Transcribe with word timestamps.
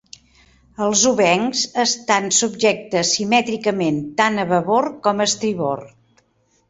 Els 0.85 1.01
obencs 1.09 1.61
estan 1.83 2.25
subjectes 2.39 3.13
simètricament 3.19 4.01
tant 4.23 4.45
a 4.45 4.47
babord 4.55 5.01
com 5.09 5.23
a 5.23 5.29
estribord. 5.33 6.25